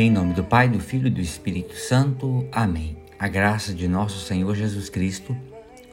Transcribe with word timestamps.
Em 0.00 0.12
nome 0.12 0.32
do 0.32 0.44
Pai, 0.44 0.68
do 0.68 0.78
Filho 0.78 1.08
e 1.08 1.10
do 1.10 1.20
Espírito 1.20 1.74
Santo. 1.74 2.46
Amém. 2.52 2.96
A 3.18 3.26
graça 3.26 3.74
de 3.74 3.88
nosso 3.88 4.24
Senhor 4.24 4.54
Jesus 4.54 4.88
Cristo, 4.88 5.36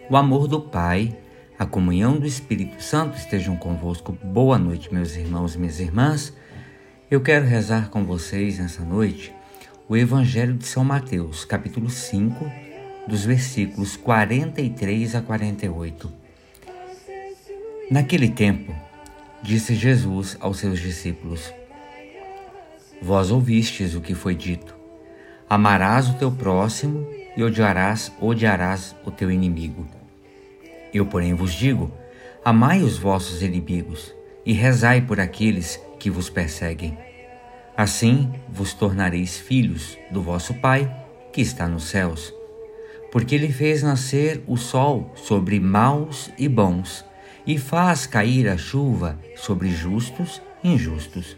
o 0.07 0.15
amor 0.15 0.47
do 0.47 0.61
Pai, 0.61 1.17
a 1.57 1.65
comunhão 1.65 2.19
do 2.19 2.27
Espírito 2.27 2.83
Santo 2.83 3.17
estejam 3.17 3.57
convosco. 3.57 4.11
Boa 4.23 4.59
noite, 4.59 4.93
meus 4.93 5.15
irmãos 5.15 5.55
e 5.55 5.57
minhas 5.57 5.79
irmãs. 5.79 6.31
Eu 7.09 7.19
quero 7.19 7.47
rezar 7.47 7.89
com 7.89 8.05
vocês 8.05 8.59
nessa 8.59 8.83
noite 8.83 9.33
o 9.89 9.97
Evangelho 9.97 10.53
de 10.53 10.67
São 10.67 10.85
Mateus, 10.85 11.43
capítulo 11.43 11.89
5, 11.89 12.45
dos 13.07 13.25
versículos 13.25 13.97
43 13.97 15.15
a 15.15 15.21
48. 15.23 16.13
Naquele 17.89 18.29
tempo, 18.29 18.71
disse 19.41 19.73
Jesus 19.73 20.37
aos 20.39 20.59
seus 20.59 20.79
discípulos: 20.79 21.51
Vós 23.01 23.31
ouvistes 23.31 23.95
o 23.95 24.01
que 24.01 24.15
foi 24.15 24.35
dito: 24.35 24.75
Amarás 25.49 26.09
o 26.09 26.13
teu 26.13 26.31
próximo 26.31 27.07
e 27.35 27.43
odiarás, 27.43 28.11
odiarás 28.19 28.95
o 29.05 29.11
teu 29.11 29.29
inimigo. 29.29 29.85
Eu, 30.93 31.05
porém, 31.05 31.33
vos 31.33 31.53
digo: 31.53 31.91
amai 32.43 32.81
os 32.81 32.97
vossos 32.97 33.41
inimigos 33.41 34.13
e 34.45 34.53
rezai 34.53 35.01
por 35.01 35.19
aqueles 35.19 35.79
que 35.99 36.09
vos 36.09 36.29
perseguem. 36.29 36.97
Assim 37.75 38.31
vos 38.47 38.73
tornareis 38.73 39.37
filhos 39.37 39.97
do 40.09 40.21
vosso 40.21 40.53
Pai 40.55 40.89
que 41.33 41.41
está 41.41 41.67
nos 41.67 41.85
céus. 41.85 42.33
Porque 43.11 43.35
ele 43.35 43.51
fez 43.51 43.83
nascer 43.83 44.41
o 44.47 44.55
sol 44.55 45.11
sobre 45.15 45.59
maus 45.59 46.31
e 46.37 46.47
bons, 46.47 47.05
e 47.45 47.57
faz 47.57 48.05
cair 48.05 48.47
a 48.47 48.57
chuva 48.57 49.19
sobre 49.35 49.69
justos 49.69 50.41
e 50.63 50.69
injustos. 50.73 51.37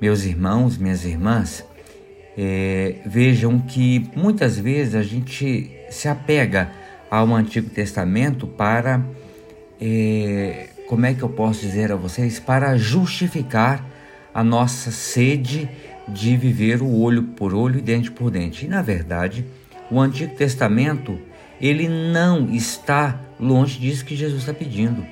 meus 0.00 0.24
irmãos, 0.24 0.76
minhas 0.76 1.04
irmãs, 1.04 1.64
é, 2.36 2.96
vejam 3.04 3.58
que 3.58 4.10
muitas 4.16 4.58
vezes 4.58 4.94
a 4.94 5.02
gente 5.02 5.70
se 5.90 6.08
apega 6.08 6.70
ao 7.10 7.32
Antigo 7.34 7.68
Testamento 7.68 8.46
para, 8.46 9.04
é, 9.80 10.68
como 10.88 11.04
é 11.04 11.12
que 11.12 11.22
eu 11.22 11.28
posso 11.28 11.60
dizer 11.60 11.92
a 11.92 11.96
vocês, 11.96 12.40
para 12.40 12.76
justificar 12.76 13.86
a 14.32 14.42
nossa 14.42 14.90
sede 14.90 15.68
de 16.08 16.36
viver 16.36 16.82
o 16.82 16.90
olho 17.00 17.22
por 17.22 17.54
olho 17.54 17.78
e 17.78 17.82
dente 17.82 18.10
por 18.10 18.30
dente. 18.30 18.64
E 18.64 18.68
na 18.68 18.82
verdade, 18.82 19.44
o 19.90 20.00
Antigo 20.00 20.34
Testamento 20.34 21.18
ele 21.60 21.88
não 21.88 22.50
está 22.50 23.20
longe 23.38 23.78
disso 23.78 24.04
que 24.04 24.16
Jesus 24.16 24.40
está 24.40 24.54
pedindo, 24.54 25.06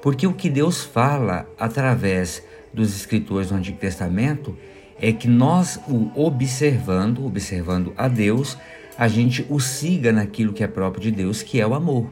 porque 0.00 0.26
o 0.26 0.32
que 0.32 0.48
Deus 0.48 0.82
fala 0.82 1.46
através 1.58 2.42
dos 2.72 2.94
escritores 2.94 3.48
do 3.48 3.54
Antigo 3.54 3.78
Testamento 3.78 4.56
é 5.00 5.12
que 5.12 5.28
nós 5.28 5.80
o 5.88 6.10
observando, 6.14 7.24
observando 7.24 7.92
a 7.96 8.06
Deus, 8.06 8.56
a 8.98 9.08
gente 9.08 9.46
o 9.48 9.58
siga 9.58 10.12
naquilo 10.12 10.52
que 10.52 10.62
é 10.62 10.66
próprio 10.66 11.02
de 11.02 11.10
Deus, 11.10 11.42
que 11.42 11.60
é 11.60 11.66
o 11.66 11.74
amor. 11.74 12.10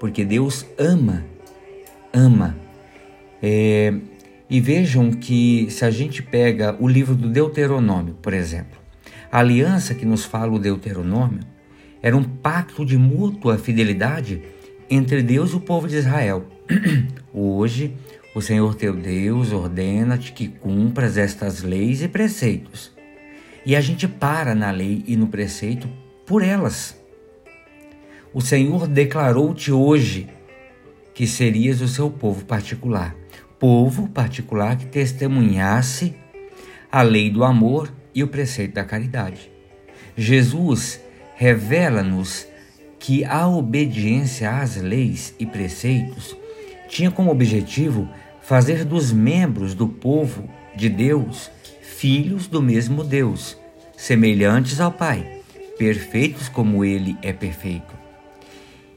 Porque 0.00 0.24
Deus 0.24 0.64
ama, 0.78 1.24
ama. 2.12 2.56
É, 3.42 3.92
e 4.48 4.60
vejam 4.60 5.10
que 5.10 5.66
se 5.70 5.84
a 5.84 5.90
gente 5.90 6.22
pega 6.22 6.76
o 6.80 6.88
livro 6.88 7.14
do 7.14 7.28
Deuteronômio, 7.28 8.14
por 8.14 8.32
exemplo, 8.32 8.80
a 9.30 9.40
aliança 9.40 9.94
que 9.94 10.06
nos 10.06 10.24
fala 10.24 10.52
o 10.52 10.58
Deuteronômio 10.58 11.40
era 12.02 12.16
um 12.16 12.22
pacto 12.22 12.84
de 12.84 12.96
mútua 12.96 13.58
fidelidade 13.58 14.40
entre 14.88 15.22
Deus 15.22 15.50
e 15.50 15.56
o 15.56 15.60
povo 15.60 15.88
de 15.88 15.96
Israel. 15.96 16.46
Hoje, 17.34 17.94
o 18.36 18.42
Senhor 18.42 18.74
teu 18.74 18.92
Deus 18.92 19.50
ordena-te 19.50 20.30
que 20.30 20.46
cumpras 20.46 21.16
estas 21.16 21.62
leis 21.62 22.02
e 22.02 22.08
preceitos. 22.08 22.92
E 23.64 23.74
a 23.74 23.80
gente 23.80 24.06
para 24.06 24.54
na 24.54 24.70
lei 24.70 25.02
e 25.06 25.16
no 25.16 25.28
preceito 25.28 25.88
por 26.26 26.42
elas. 26.42 27.00
O 28.34 28.42
Senhor 28.42 28.86
declarou-te 28.86 29.72
hoje 29.72 30.28
que 31.14 31.26
serias 31.26 31.80
o 31.80 31.88
seu 31.88 32.10
povo 32.10 32.44
particular, 32.44 33.16
povo 33.58 34.06
particular 34.10 34.76
que 34.76 34.84
testemunhasse 34.84 36.14
a 36.92 37.00
lei 37.00 37.30
do 37.30 37.42
amor 37.42 37.90
e 38.14 38.22
o 38.22 38.28
preceito 38.28 38.74
da 38.74 38.84
caridade. 38.84 39.50
Jesus 40.14 41.00
revela-nos 41.36 42.46
que 42.98 43.24
a 43.24 43.48
obediência 43.48 44.58
às 44.58 44.76
leis 44.76 45.34
e 45.38 45.46
preceitos 45.46 46.36
tinha 46.86 47.10
como 47.10 47.30
objetivo 47.30 48.08
fazer 48.46 48.84
dos 48.84 49.12
membros 49.12 49.74
do 49.74 49.88
povo 49.88 50.48
de 50.76 50.88
Deus 50.88 51.50
filhos 51.82 52.46
do 52.46 52.62
mesmo 52.62 53.02
Deus, 53.02 53.58
semelhantes 53.96 54.80
ao 54.80 54.92
Pai, 54.92 55.42
perfeitos 55.76 56.48
como 56.48 56.84
Ele 56.84 57.16
é 57.22 57.32
perfeito. 57.32 57.92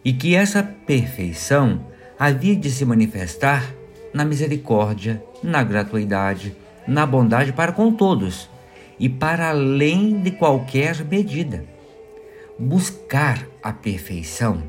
E 0.06 0.14
que 0.14 0.36
essa 0.36 0.62
perfeição 0.62 1.88
havia 2.18 2.56
de 2.56 2.70
se 2.70 2.86
manifestar 2.86 3.74
na 4.14 4.24
misericórdia, 4.24 5.24
na 5.42 5.64
gratuidade, 5.64 6.56
na 6.88 7.06
bondade 7.06 7.52
para 7.52 7.72
com 7.72 7.92
todos 7.92 8.48
e 9.00 9.10
para 9.10 9.50
além 9.50 10.22
de 10.22 10.30
qualquer 10.30 11.04
medida. 11.06 11.66
Buscar 12.60 13.48
a 13.64 13.74
perfeição 13.74 14.62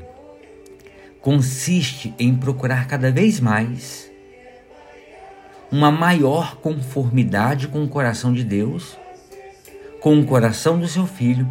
consiste 1.21 2.15
em 2.17 2.35
procurar 2.35 2.87
cada 2.87 3.11
vez 3.11 3.39
mais 3.39 4.10
uma 5.71 5.89
maior 5.89 6.57
conformidade 6.57 7.69
com 7.69 7.83
o 7.83 7.87
coração 7.87 8.33
de 8.33 8.43
Deus, 8.43 8.97
com 10.01 10.19
o 10.19 10.25
coração 10.25 10.77
do 10.77 10.87
seu 10.87 11.07
Filho, 11.07 11.49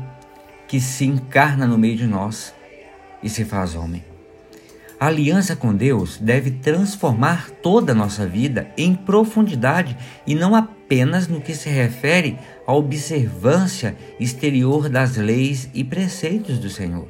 que 0.68 0.78
se 0.78 1.06
encarna 1.06 1.66
no 1.66 1.78
meio 1.78 1.96
de 1.96 2.06
nós 2.06 2.54
e 3.22 3.30
se 3.30 3.44
faz 3.44 3.74
homem. 3.74 4.04
A 5.00 5.06
aliança 5.06 5.56
com 5.56 5.74
Deus 5.74 6.18
deve 6.18 6.50
transformar 6.50 7.48
toda 7.62 7.92
a 7.92 7.94
nossa 7.94 8.26
vida 8.26 8.70
em 8.76 8.94
profundidade 8.94 9.96
e 10.26 10.34
não 10.34 10.54
apenas 10.54 11.26
no 11.26 11.40
que 11.40 11.54
se 11.54 11.70
refere 11.70 12.36
à 12.66 12.74
observância 12.74 13.96
exterior 14.20 14.90
das 14.90 15.16
leis 15.16 15.70
e 15.72 15.82
preceitos 15.82 16.58
do 16.58 16.68
Senhor. 16.68 17.08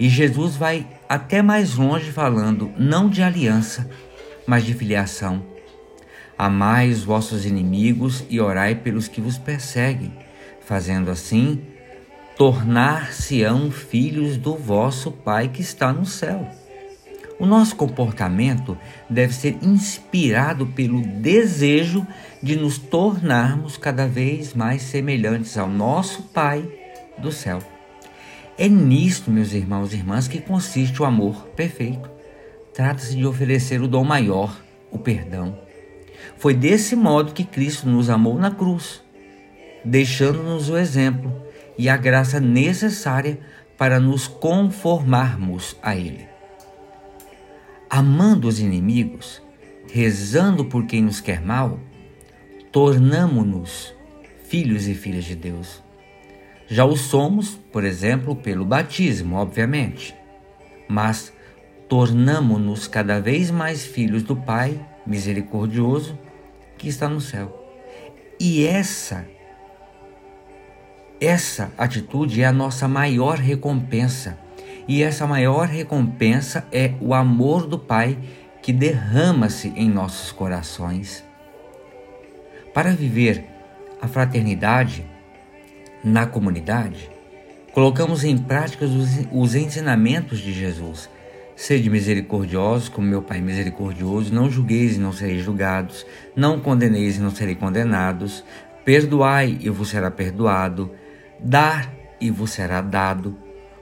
E 0.00 0.08
Jesus 0.08 0.56
vai 0.56 0.84
até 1.08 1.40
mais 1.40 1.76
longe 1.76 2.10
falando 2.10 2.72
não 2.76 3.08
de 3.08 3.22
aliança, 3.22 3.88
mas 4.44 4.64
de 4.64 4.74
filiação 4.74 5.49
Amai 6.42 6.88
os 6.88 7.04
vossos 7.04 7.44
inimigos 7.44 8.24
e 8.30 8.40
orai 8.40 8.74
pelos 8.74 9.06
que 9.06 9.20
vos 9.20 9.36
perseguem. 9.36 10.10
Fazendo 10.62 11.10
assim, 11.10 11.60
tornar-se-ão 12.34 13.70
filhos 13.70 14.38
do 14.38 14.56
vosso 14.56 15.12
Pai 15.12 15.48
que 15.48 15.60
está 15.60 15.92
no 15.92 16.06
céu. 16.06 16.48
O 17.38 17.44
nosso 17.44 17.76
comportamento 17.76 18.74
deve 19.06 19.34
ser 19.34 19.58
inspirado 19.60 20.66
pelo 20.68 21.02
desejo 21.02 22.06
de 22.42 22.56
nos 22.56 22.78
tornarmos 22.78 23.76
cada 23.76 24.08
vez 24.08 24.54
mais 24.54 24.80
semelhantes 24.80 25.58
ao 25.58 25.68
nosso 25.68 26.22
Pai 26.22 26.66
do 27.18 27.30
céu. 27.30 27.58
É 28.56 28.66
nisto, 28.66 29.30
meus 29.30 29.52
irmãos 29.52 29.92
e 29.92 29.96
irmãs, 29.96 30.26
que 30.26 30.40
consiste 30.40 31.02
o 31.02 31.04
amor 31.04 31.48
perfeito. 31.48 32.10
Trata-se 32.72 33.14
de 33.14 33.26
oferecer 33.26 33.82
o 33.82 33.86
dom 33.86 34.04
maior, 34.04 34.58
o 34.90 34.98
perdão. 34.98 35.68
Foi 36.36 36.54
desse 36.54 36.96
modo 36.96 37.32
que 37.32 37.44
Cristo 37.44 37.88
nos 37.88 38.08
amou 38.08 38.38
na 38.38 38.50
cruz, 38.50 39.02
deixando-nos 39.84 40.68
o 40.68 40.76
exemplo 40.76 41.32
e 41.76 41.88
a 41.88 41.96
graça 41.96 42.40
necessária 42.40 43.38
para 43.76 43.98
nos 43.98 44.28
conformarmos 44.28 45.76
a 45.82 45.96
Ele. 45.96 46.28
Amando 47.88 48.46
os 48.46 48.60
inimigos, 48.60 49.42
rezando 49.90 50.64
por 50.64 50.86
quem 50.86 51.02
nos 51.02 51.20
quer 51.20 51.40
mal, 51.40 51.80
tornamo-nos 52.70 53.94
filhos 54.46 54.86
e 54.86 54.94
filhas 54.94 55.24
de 55.24 55.34
Deus. 55.34 55.82
Já 56.68 56.84
o 56.84 56.96
somos, 56.96 57.58
por 57.72 57.84
exemplo, 57.84 58.36
pelo 58.36 58.64
batismo, 58.64 59.36
obviamente, 59.36 60.14
mas 60.88 61.32
tornamo-nos 61.90 62.86
cada 62.86 63.20
vez 63.20 63.50
mais 63.50 63.84
filhos 63.84 64.22
do 64.22 64.36
Pai 64.36 64.80
misericordioso 65.04 66.16
que 66.78 66.88
está 66.88 67.08
no 67.08 67.20
céu. 67.20 67.66
E 68.38 68.64
essa 68.64 69.26
essa 71.20 71.72
atitude 71.76 72.42
é 72.42 72.46
a 72.46 72.52
nossa 72.52 72.86
maior 72.86 73.38
recompensa. 73.38 74.38
E 74.86 75.02
essa 75.02 75.26
maior 75.26 75.66
recompensa 75.66 76.64
é 76.70 76.94
o 77.00 77.12
amor 77.12 77.66
do 77.66 77.78
Pai 77.78 78.16
que 78.62 78.72
derrama-se 78.72 79.68
em 79.76 79.90
nossos 79.90 80.30
corações. 80.30 81.24
Para 82.72 82.92
viver 82.92 83.44
a 84.00 84.06
fraternidade 84.06 85.04
na 86.04 86.24
comunidade, 86.24 87.10
colocamos 87.72 88.22
em 88.22 88.38
prática 88.38 88.86
os 89.32 89.54
ensinamentos 89.56 90.38
de 90.38 90.52
Jesus. 90.52 91.10
Sede 91.60 91.90
misericordiosos, 91.90 92.88
como 92.88 93.06
meu 93.06 93.20
Pai 93.20 93.42
misericordioso, 93.42 94.32
não 94.32 94.48
julgueis 94.48 94.96
e 94.96 94.98
não 94.98 95.12
sereis 95.12 95.44
julgados, 95.44 96.06
não 96.34 96.58
condeneis 96.58 97.18
e 97.18 97.20
não 97.20 97.30
sereis 97.30 97.58
condenados, 97.58 98.42
perdoai 98.82 99.58
e 99.60 99.68
vos 99.68 99.90
será 99.90 100.10
perdoado, 100.10 100.90
dar 101.38 101.94
e 102.18 102.30
vos 102.30 102.52
será 102.52 102.80
dado, 102.80 103.36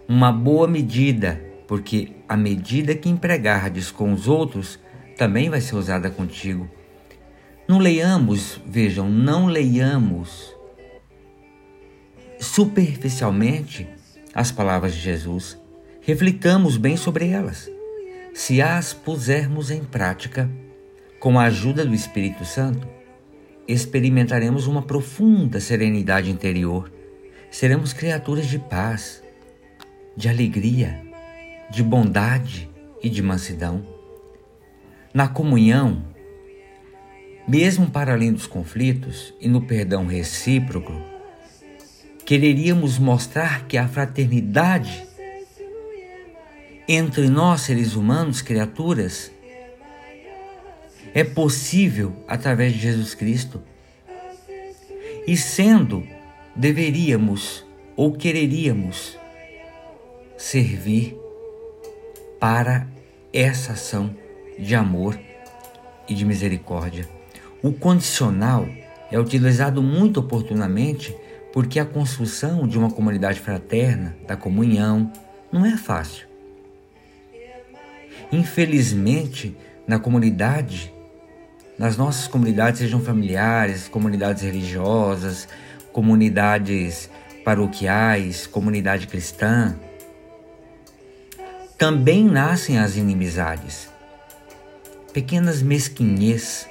uma 0.08 0.32
boa 0.32 0.66
medida, 0.66 1.40
porque 1.68 2.16
a 2.28 2.36
medida 2.36 2.96
que 2.96 3.08
empregardes 3.08 3.92
com 3.92 4.12
os 4.12 4.26
outros 4.26 4.80
também 5.16 5.48
vai 5.48 5.60
ser 5.60 5.76
usada 5.76 6.10
contigo. 6.10 6.68
Não 7.68 7.78
leiamos, 7.78 8.60
vejam, 8.66 9.08
não 9.08 9.46
leiamos 9.46 10.52
superficialmente 12.40 13.88
as 14.34 14.50
palavras 14.50 14.94
de 14.94 15.00
Jesus. 15.00 15.67
Reflitamos 16.08 16.78
bem 16.78 16.96
sobre 16.96 17.28
elas. 17.28 17.70
Se 18.32 18.62
as 18.62 18.94
pusermos 18.94 19.70
em 19.70 19.84
prática, 19.84 20.48
com 21.20 21.38
a 21.38 21.42
ajuda 21.44 21.84
do 21.84 21.94
Espírito 21.94 22.46
Santo, 22.46 22.88
experimentaremos 23.68 24.66
uma 24.66 24.80
profunda 24.80 25.60
serenidade 25.60 26.30
interior. 26.30 26.90
Seremos 27.50 27.92
criaturas 27.92 28.46
de 28.46 28.58
paz, 28.58 29.22
de 30.16 30.30
alegria, 30.30 30.98
de 31.70 31.82
bondade 31.82 32.70
e 33.02 33.10
de 33.10 33.22
mansidão. 33.22 33.84
Na 35.12 35.28
comunhão, 35.28 36.02
mesmo 37.46 37.90
para 37.90 38.14
além 38.14 38.32
dos 38.32 38.46
conflitos 38.46 39.34
e 39.38 39.46
no 39.46 39.60
perdão 39.60 40.06
recíproco, 40.06 40.94
quereríamos 42.24 42.98
mostrar 42.98 43.66
que 43.66 43.76
a 43.76 43.86
fraternidade 43.86 45.06
entre 46.88 47.28
nós, 47.28 47.60
seres 47.60 47.94
humanos, 47.94 48.40
criaturas, 48.40 49.30
é 51.12 51.22
possível 51.22 52.24
através 52.26 52.72
de 52.72 52.78
Jesus 52.78 53.14
Cristo. 53.14 53.60
E 55.26 55.36
sendo, 55.36 56.06
deveríamos 56.56 57.66
ou 57.94 58.12
quereríamos 58.12 59.18
servir 60.38 61.18
para 62.40 62.86
essa 63.32 63.72
ação 63.72 64.16
de 64.58 64.74
amor 64.74 65.18
e 66.08 66.14
de 66.14 66.24
misericórdia. 66.24 67.06
O 67.62 67.72
condicional 67.72 68.66
é 69.10 69.18
utilizado 69.18 69.82
muito 69.82 70.20
oportunamente 70.20 71.14
porque 71.52 71.78
a 71.78 71.84
construção 71.84 72.66
de 72.66 72.78
uma 72.78 72.90
comunidade 72.90 73.40
fraterna, 73.40 74.16
da 74.26 74.36
comunhão, 74.36 75.12
não 75.50 75.66
é 75.66 75.76
fácil. 75.76 76.27
Infelizmente, 78.32 79.56
na 79.86 79.98
comunidade, 79.98 80.92
nas 81.78 81.96
nossas 81.96 82.26
comunidades, 82.26 82.80
sejam 82.80 83.00
familiares, 83.00 83.88
comunidades 83.88 84.42
religiosas, 84.42 85.48
comunidades 85.92 87.10
paroquiais, 87.44 88.46
comunidade 88.46 89.06
cristã, 89.06 89.76
também 91.78 92.24
nascem 92.24 92.78
as 92.78 92.96
inimizades, 92.96 93.88
pequenas 95.12 95.62
mesquinhez 95.62 96.66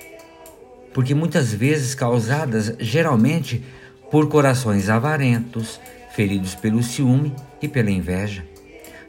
porque 0.98 1.14
muitas 1.14 1.54
vezes 1.54 1.94
causadas 1.94 2.74
geralmente 2.80 3.64
por 4.10 4.28
corações 4.28 4.90
avarentos, 4.90 5.80
feridos 6.16 6.56
pelo 6.56 6.82
ciúme 6.82 7.36
e 7.62 7.68
pela 7.68 7.92
inveja. 7.92 8.44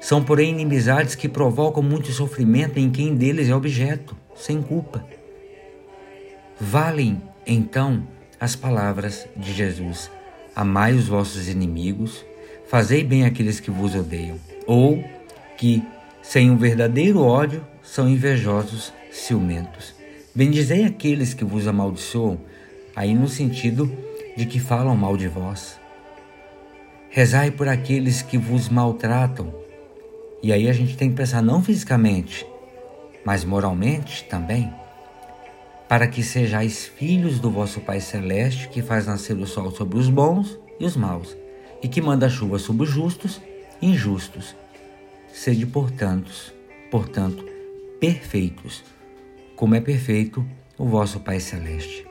São, 0.00 0.22
porém, 0.22 0.50
inimizades 0.50 1.14
que 1.14 1.28
provocam 1.28 1.82
muito 1.82 2.12
sofrimento 2.12 2.78
em 2.78 2.90
quem 2.90 3.14
deles 3.14 3.48
é 3.48 3.54
objeto, 3.54 4.16
sem 4.34 4.62
culpa. 4.62 5.04
Valem, 6.60 7.20
então, 7.46 8.06
as 8.40 8.54
palavras 8.54 9.26
de 9.36 9.52
Jesus: 9.52 10.10
Amai 10.54 10.94
os 10.94 11.08
vossos 11.08 11.48
inimigos, 11.48 12.24
fazei 12.68 13.02
bem 13.02 13.24
aqueles 13.24 13.60
que 13.60 13.70
vos 13.70 13.94
odeiam, 13.94 14.38
ou 14.66 15.02
que, 15.56 15.82
sem 16.22 16.50
um 16.50 16.56
verdadeiro 16.56 17.20
ódio, 17.20 17.66
são 17.82 18.08
invejosos, 18.08 18.92
ciumentos. 19.10 19.94
Bendizei 20.34 20.84
aqueles 20.84 21.34
que 21.34 21.44
vos 21.44 21.66
amaldiçoam, 21.66 22.38
aí 22.94 23.14
no 23.14 23.28
sentido 23.28 23.90
de 24.36 24.46
que 24.46 24.60
falam 24.60 24.96
mal 24.96 25.16
de 25.16 25.26
vós. 25.26 25.80
Rezai 27.10 27.50
por 27.50 27.66
aqueles 27.66 28.22
que 28.22 28.38
vos 28.38 28.68
maltratam. 28.68 29.52
E 30.43 30.52
aí 30.52 30.69
a 30.69 30.73
gente 30.73 30.96
tem 30.96 31.11
que 31.11 31.17
pensar 31.17 31.43
não 31.43 31.62
fisicamente, 31.62 32.46
mas 33.25 33.44
moralmente 33.44 34.25
também, 34.25 34.73
para 35.88 36.06
que 36.06 36.23
sejais 36.23 36.87
filhos 36.87 37.40
do 37.40 37.50
vosso 37.50 37.81
Pai 37.81 38.00
Celeste, 38.00 38.69
que 38.69 38.82
faz 38.82 39.06
nascer 39.06 39.37
o 39.37 39.46
sol 39.46 39.70
sobre 39.70 39.99
os 39.99 40.08
bons 40.08 40.58
e 40.79 40.85
os 40.85 40.96
maus, 40.96 41.37
e 41.82 41.88
que 41.88 42.00
manda 42.00 42.29
chuva 42.29 42.58
sobre 42.58 42.85
os 42.85 42.90
justos 42.90 43.40
e 43.82 43.88
injustos. 43.88 44.55
Sede, 45.32 45.67
portanto, 45.67 46.31
portanto, 46.91 47.44
perfeitos 47.99 48.84
como 49.58 49.75
é 49.75 49.81
perfeito 49.81 50.46
o 50.79 50.87
vosso 50.87 51.19
Pai 51.19 51.41
Celeste. 51.41 52.06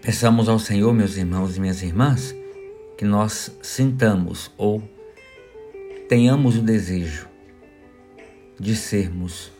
Peçamos 0.00 0.48
ao 0.48 0.58
Senhor, 0.58 0.94
meus 0.94 1.18
irmãos 1.18 1.58
e 1.58 1.60
minhas 1.60 1.82
irmãs, 1.82 2.34
que 2.96 3.04
nós 3.04 3.54
sintamos 3.60 4.50
ou 4.56 4.82
tenhamos 6.12 6.58
o 6.58 6.60
desejo 6.60 7.26
de 8.60 8.76
sermos 8.76 9.50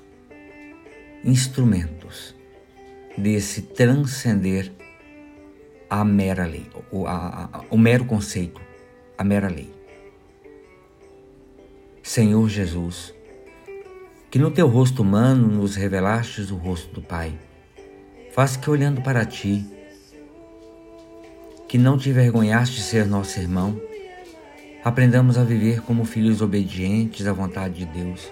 instrumentos 1.25 2.37
desse 3.17 3.63
transcender 3.63 4.71
a 5.89 6.05
mera 6.05 6.45
lei, 6.45 6.67
o, 6.91 7.07
a, 7.07 7.49
a, 7.51 7.65
o 7.71 7.79
mero 7.79 8.05
conceito, 8.05 8.61
a 9.17 9.25
mera 9.25 9.49
lei. 9.49 9.73
Senhor 12.03 12.47
Jesus, 12.51 13.15
que 14.31 14.39
no 14.39 14.51
teu 14.51 14.69
rosto 14.69 15.01
humano 15.01 15.49
nos 15.49 15.75
revelastes 15.75 16.51
o 16.51 16.57
rosto 16.57 16.93
do 16.93 17.01
Pai. 17.01 17.33
Faz 18.35 18.59
que 18.59 18.69
olhando 18.69 19.01
para 19.01 19.25
ti, 19.25 19.65
que 21.67 21.79
não 21.79 21.97
te 21.97 22.11
envergonhaste 22.11 22.77
de 22.77 22.83
ser 22.83 23.07
nosso 23.07 23.41
irmão, 23.41 23.81
aprendamos 24.85 25.39
a 25.39 25.45
viver 25.45 25.81
como 25.83 26.05
filhos 26.05 26.43
obedientes 26.43 27.27
à 27.27 27.33
vontade 27.33 27.75
de 27.75 27.87
Deus. 27.87 28.29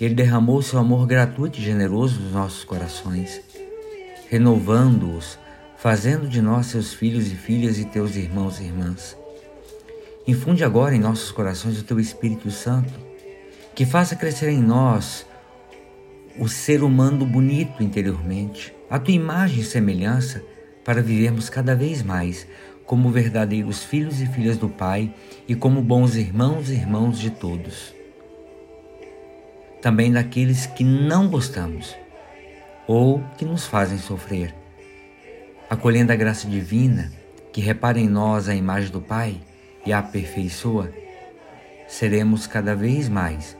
Ele 0.00 0.14
derramou 0.14 0.60
seu 0.62 0.78
amor 0.78 1.06
gratuito 1.06 1.58
e 1.58 1.62
generoso 1.62 2.20
nos 2.20 2.32
nossos 2.32 2.64
corações, 2.64 3.40
renovando-os, 4.28 5.38
fazendo 5.76 6.28
de 6.28 6.42
nós 6.42 6.66
seus 6.66 6.92
filhos 6.92 7.32
e 7.32 7.34
filhas 7.34 7.78
e 7.78 7.84
teus 7.84 8.14
irmãos 8.14 8.60
e 8.60 8.64
irmãs. 8.64 9.16
Infunde 10.26 10.62
agora 10.62 10.94
em 10.94 11.00
nossos 11.00 11.32
corações 11.32 11.80
o 11.80 11.84
teu 11.84 11.98
Espírito 11.98 12.50
Santo, 12.50 12.92
que 13.74 13.86
faça 13.86 14.14
crescer 14.14 14.50
em 14.50 14.62
nós 14.62 15.26
o 16.38 16.46
ser 16.46 16.82
humano 16.82 17.24
bonito 17.24 17.82
interiormente, 17.82 18.74
a 18.90 18.98
tua 18.98 19.14
imagem 19.14 19.60
e 19.60 19.64
semelhança, 19.64 20.42
para 20.84 21.02
vivermos 21.02 21.50
cada 21.50 21.74
vez 21.74 22.02
mais 22.02 22.46
como 22.88 23.10
verdadeiros 23.10 23.84
filhos 23.84 24.18
e 24.22 24.26
filhas 24.26 24.56
do 24.56 24.66
Pai 24.66 25.12
e 25.46 25.54
como 25.54 25.82
bons 25.82 26.16
irmãos 26.16 26.70
e 26.70 26.72
irmãos 26.72 27.18
de 27.18 27.30
todos. 27.30 27.94
Também 29.82 30.10
daqueles 30.10 30.64
que 30.64 30.82
não 30.82 31.28
gostamos 31.28 31.94
ou 32.86 33.22
que 33.36 33.44
nos 33.44 33.66
fazem 33.66 33.98
sofrer. 33.98 34.54
Acolhendo 35.68 36.12
a 36.12 36.16
graça 36.16 36.48
divina 36.48 37.12
que 37.52 37.60
repara 37.60 38.00
em 38.00 38.08
nós 38.08 38.48
a 38.48 38.54
imagem 38.54 38.90
do 38.90 39.02
Pai 39.02 39.38
e 39.84 39.92
a 39.92 39.98
aperfeiçoa, 39.98 40.90
seremos 41.86 42.46
cada 42.46 42.74
vez 42.74 43.06
mais 43.06 43.54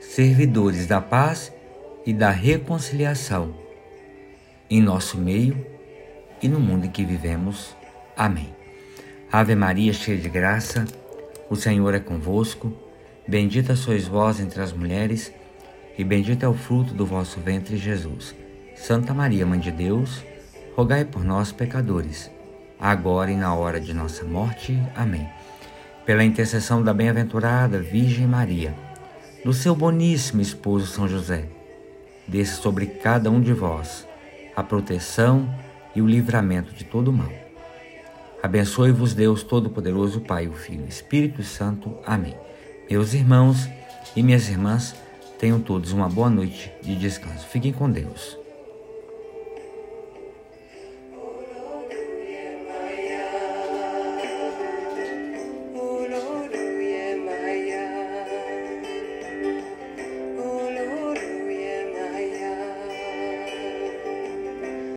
servidores 0.00 0.86
da 0.86 1.00
paz 1.00 1.52
e 2.06 2.12
da 2.12 2.30
reconciliação 2.30 3.52
em 4.70 4.80
nosso 4.80 5.18
meio 5.18 5.66
e 6.40 6.48
no 6.48 6.60
mundo 6.60 6.86
em 6.86 6.90
que 6.90 7.04
vivemos. 7.04 7.74
Amém. 8.16 8.54
Ave 9.30 9.56
Maria, 9.56 9.92
cheia 9.92 10.16
de 10.16 10.28
graça, 10.28 10.84
o 11.50 11.56
Senhor 11.56 11.92
é 11.94 11.98
convosco. 11.98 12.72
Bendita 13.26 13.74
sois 13.74 14.06
vós 14.06 14.38
entre 14.38 14.60
as 14.60 14.72
mulheres, 14.72 15.32
e 15.98 16.04
bendito 16.04 16.44
é 16.44 16.48
o 16.48 16.54
fruto 16.54 16.94
do 16.94 17.04
vosso 17.04 17.40
ventre, 17.40 17.76
Jesus. 17.76 18.34
Santa 18.76 19.12
Maria, 19.12 19.46
Mãe 19.46 19.58
de 19.58 19.72
Deus, 19.72 20.22
rogai 20.76 21.04
por 21.04 21.24
nós, 21.24 21.50
pecadores, 21.50 22.30
agora 22.78 23.30
e 23.30 23.36
na 23.36 23.54
hora 23.54 23.80
de 23.80 23.92
nossa 23.92 24.24
morte. 24.24 24.80
Amém. 24.94 25.28
Pela 26.06 26.22
intercessão 26.22 26.82
da 26.82 26.92
bem-aventurada 26.92 27.80
Virgem 27.80 28.26
Maria, 28.26 28.74
do 29.44 29.52
seu 29.52 29.74
boníssimo 29.74 30.40
esposo 30.40 30.86
São 30.86 31.08
José, 31.08 31.46
desça 32.28 32.60
sobre 32.60 32.86
cada 32.86 33.30
um 33.30 33.40
de 33.40 33.52
vós 33.52 34.06
a 34.54 34.62
proteção 34.62 35.52
e 35.96 36.02
o 36.02 36.06
livramento 36.06 36.72
de 36.74 36.84
todo 36.84 37.12
mal. 37.12 37.43
Abençoe-vos 38.44 39.14
Deus 39.14 39.42
Todo-Poderoso, 39.42 40.20
Pai, 40.20 40.46
o 40.46 40.52
Filho 40.52 40.84
e 40.84 40.88
Espírito 40.90 41.42
Santo. 41.42 41.96
Amém. 42.04 42.36
Meus 42.90 43.14
irmãos 43.14 43.70
e 44.14 44.22
minhas 44.22 44.50
irmãs, 44.50 44.94
tenham 45.38 45.58
todos 45.58 45.92
uma 45.92 46.10
boa 46.10 46.28
noite 46.28 46.70
de 46.82 46.94
descanso. 46.94 47.46
Fiquem 47.46 47.72
com 47.72 47.90
Deus. 47.90 48.43